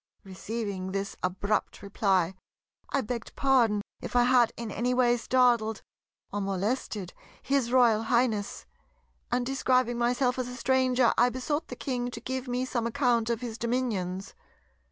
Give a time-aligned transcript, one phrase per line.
[0.23, 2.33] Receiving this abrupt reply,
[2.89, 5.83] I begged pardon if I had in any way startled
[6.33, 8.65] or molested his Royal Highness;
[9.31, 13.29] and describing myself as a stranger I besought the King to give me some account
[13.29, 14.33] of his dominions.